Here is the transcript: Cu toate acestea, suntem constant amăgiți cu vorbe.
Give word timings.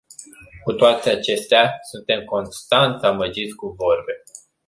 Cu 0.63 0.73
toate 0.73 1.09
acestea, 1.09 1.73
suntem 1.89 2.23
constant 2.23 3.03
amăgiți 3.03 3.55
cu 3.55 3.67
vorbe. 3.67 4.23